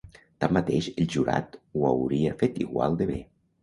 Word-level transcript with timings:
Tanmateix, 0.45 0.87
el 1.03 1.11
"jurat" 1.17 1.59
ho 1.77 1.87
hauria 1.93 2.37
fet 2.45 2.63
igual 2.69 3.03
de 3.03 3.15
bé. 3.17 3.25